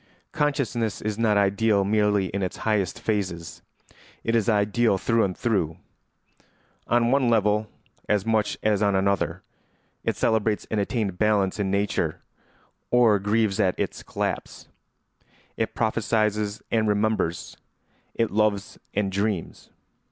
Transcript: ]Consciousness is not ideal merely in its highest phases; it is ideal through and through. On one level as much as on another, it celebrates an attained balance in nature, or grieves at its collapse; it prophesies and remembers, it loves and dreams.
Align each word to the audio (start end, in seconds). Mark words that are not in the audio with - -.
]Consciousness 0.32 1.00
is 1.00 1.16
not 1.16 1.36
ideal 1.36 1.84
merely 1.84 2.26
in 2.30 2.42
its 2.42 2.56
highest 2.66 2.98
phases; 2.98 3.62
it 4.24 4.34
is 4.34 4.48
ideal 4.48 4.98
through 4.98 5.22
and 5.22 5.38
through. 5.38 5.76
On 6.88 7.12
one 7.12 7.30
level 7.30 7.68
as 8.08 8.26
much 8.26 8.58
as 8.64 8.82
on 8.82 8.96
another, 8.96 9.44
it 10.02 10.16
celebrates 10.16 10.66
an 10.72 10.80
attained 10.80 11.18
balance 11.18 11.60
in 11.60 11.70
nature, 11.70 12.20
or 12.90 13.20
grieves 13.20 13.60
at 13.60 13.78
its 13.78 14.02
collapse; 14.02 14.66
it 15.56 15.72
prophesies 15.76 16.60
and 16.72 16.88
remembers, 16.88 17.56
it 18.16 18.32
loves 18.32 18.76
and 18.92 19.12
dreams. 19.12 19.70